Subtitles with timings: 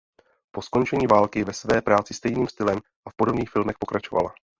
[0.55, 4.33] Po skončení války ve své práci stejným stylem a v podobných filmech pokračovala.